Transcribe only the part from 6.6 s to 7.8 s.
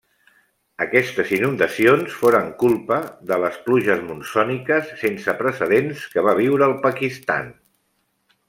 el Pakistan.